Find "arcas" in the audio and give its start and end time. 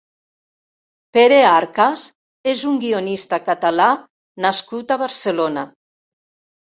1.49-2.05